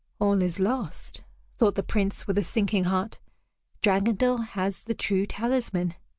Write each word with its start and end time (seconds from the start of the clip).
"All 0.17 0.41
is 0.41 0.59
lost," 0.59 1.25
thought 1.59 1.75
the 1.75 1.83
Prince 1.83 2.25
with 2.25 2.35
a 2.39 2.43
sinking 2.43 2.85
heart; 2.85 3.19
"Dragondel 3.83 4.37
has 4.55 4.81
the 4.85 4.95
true 4.95 5.27
talisman." 5.27 5.93